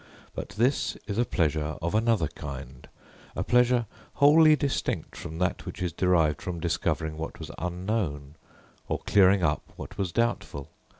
[0.33, 2.89] But this is a pleasure of another kind
[3.35, 8.33] a pleasure wholly distinct from that which is derived from discovering what was unknown,
[8.87, 10.71] or clearing up what was doubtful.